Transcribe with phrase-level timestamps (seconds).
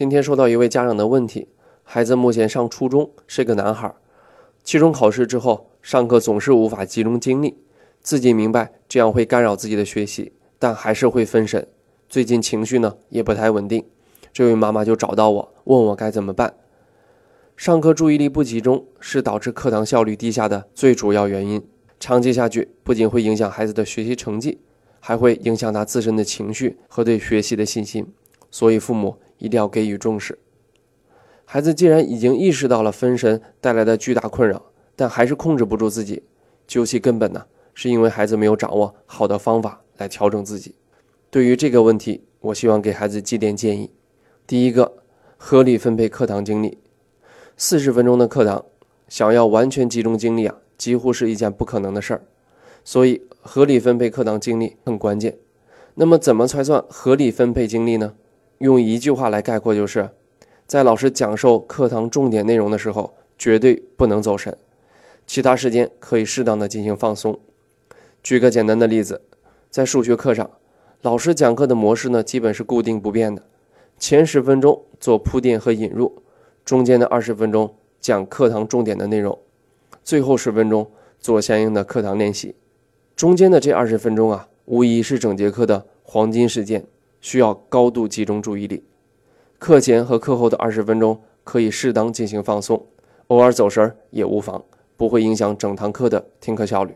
[0.00, 1.46] 今天收到一位家长的问题，
[1.82, 3.94] 孩子目前上初中，是个男孩，
[4.64, 7.58] 期中考试之后，上课总是无法集中精力，
[8.00, 11.68] 自己明白这样会干扰自己的学习，但还是会分神。
[12.08, 13.84] 最近情绪呢也不太稳定，
[14.32, 16.54] 这位妈妈就找到我，问我该怎么办。
[17.54, 21.62] 上课注意力不集中是导致课堂效率低下的最主要原因，
[21.98, 24.60] 长期下去不仅会影响孩子的学习成绩，
[24.98, 28.10] 还会影响他自身的情绪和对学习的信心。
[28.50, 30.38] 所以父母一定要给予重视。
[31.44, 36.22] 孩子既然已经意识到了分神带来的巨大困扰，但还是控制不住自己，
[36.68, 40.76] 究其根本呢，是因为孩子没有掌握好的方法来调整自己。
[41.28, 43.90] 对于这个问题，我希望给孩子几点建议：
[44.46, 45.02] 第一个，
[45.36, 46.78] 合理分配课堂精力。
[47.56, 48.64] 四十分钟的课堂，
[49.08, 52.22] 想要完全集中精力啊，几乎是一件不可能的事儿。
[52.84, 55.36] 所以，合理分配课堂精力很关键。
[55.94, 58.14] 那么，怎么才算合理分配精力呢？
[58.60, 60.10] 用一句话来概括，就是
[60.66, 64.52] 在老师讲授课堂重点内容的时候，绝对不能走神；
[65.26, 67.40] 其他时间可以适当的进行放松。
[68.22, 69.22] 举个简单的例子，
[69.70, 70.50] 在数学课上，
[71.00, 73.42] 老师讲课的模式呢，基本是固定不变的。
[73.98, 76.22] 前十分钟做铺垫和引入，
[76.62, 79.38] 中间的二十分钟讲课堂重点的内容，
[80.04, 80.86] 最后十分钟
[81.18, 82.54] 做相应的课堂练习。
[83.16, 86.84] 中间的这二十分钟啊，无疑是整节课的黄金时间。
[87.20, 88.84] 需要高度集中注意力，
[89.58, 92.86] 课前和课后的二十分钟可以适当进行放松，
[93.28, 94.64] 偶尔走神儿也无妨，
[94.96, 96.94] 不会影响整堂课的听课效率。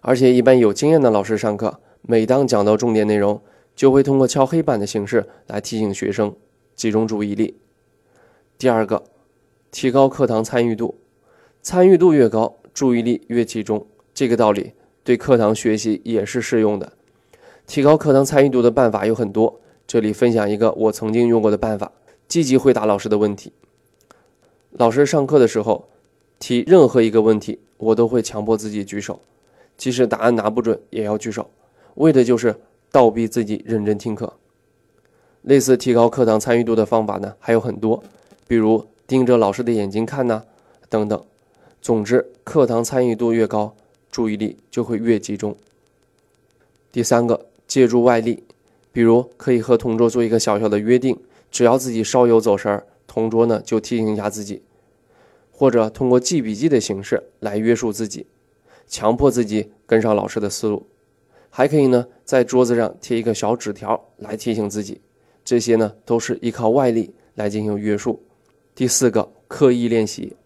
[0.00, 3.42] 而且，一般有经验的老师上课，每当讲到重点内容，
[3.74, 6.34] 就会通过敲黑板的形式来提醒学生
[6.74, 7.60] 集中注意力。
[8.56, 9.04] 第二个，
[9.70, 10.98] 提高课堂参与度，
[11.60, 13.86] 参与度越高，注意力越集中。
[14.14, 14.72] 这个道理
[15.02, 16.92] 对课堂学习也是适用的。
[17.70, 21.92] 提高课堂参与度的办法有很多，这里分享一个我曾经用过的办法：
[22.26, 23.52] 积极回答老师的问题。
[24.72, 25.88] 老师上课的时候
[26.40, 29.20] 提任何一个问题，我都会强迫自己举手，
[29.76, 31.48] 即使答案拿不准也要举手，
[31.94, 32.56] 为的就是
[32.90, 34.32] 倒逼自己认真听课。
[35.42, 38.02] 类似提高课堂参与度的方法呢还有很多，
[38.48, 40.42] 比如盯着老师的眼睛看呐，
[40.88, 41.24] 等等。
[41.80, 43.76] 总之，课堂参与度越高，
[44.10, 45.54] 注意力就会越集中。
[46.90, 47.46] 第三个。
[47.70, 48.42] 借助外力，
[48.90, 51.16] 比如可以和同桌做一个小小的约定，
[51.52, 54.60] 只要自己稍有走神儿，同桌呢就提醒一下自己，
[55.52, 58.26] 或者通过记笔记的形式来约束自己，
[58.88, 60.84] 强迫自己跟上老师的思路。
[61.48, 65.00] 还可以呢，在桌子上贴一个小纸条来提醒自己。
[65.44, 68.20] 这些呢都是依靠外力来进行约束。
[68.74, 70.36] 第四个，刻意练习，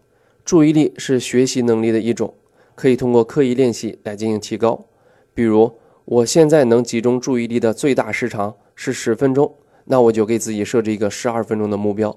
[0.43, 2.35] 注意力是学习能力的一种，
[2.75, 4.85] 可以通过刻意练习来进行提高，
[5.33, 5.73] 比如。
[6.05, 9.55] 我现在能集中注意力的最大时长是十分钟，
[9.85, 12.15] 那我就给自己设置一个十二分钟的目标。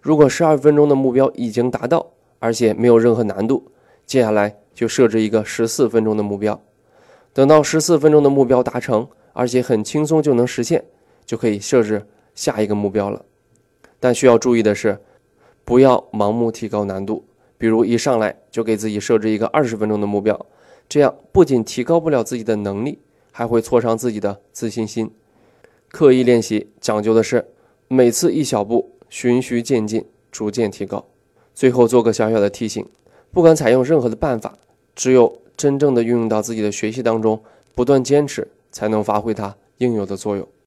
[0.00, 2.06] 如果十二分钟的目标已经达到，
[2.38, 3.72] 而且没有任何难度，
[4.06, 6.60] 接下来就设置一个十四分钟的目标。
[7.32, 10.84] 等到十四分钟的目标达成，而且很轻松就能实现，
[11.24, 12.06] 就可以设置
[12.36, 13.24] 下一个目标了。
[13.98, 15.00] 但需要注意的是，
[15.64, 17.24] 不要盲目提高难度，
[17.58, 20.46] 比如一上来就给自己设置一个二十分钟的目标，
[20.88, 23.00] 这样不仅提高不了自己的能力。
[23.36, 25.10] 还会挫伤自己的自信心。
[25.90, 27.46] 刻意练习讲究的是
[27.86, 31.04] 每次一小步，循序渐进，逐渐提高。
[31.54, 32.86] 最后做个小小的提醒：
[33.30, 34.56] 不管采用任何的办法，
[34.94, 37.42] 只有真正的运用到自己的学习当中，
[37.74, 40.48] 不断坚持，才能发挥它应有的作用。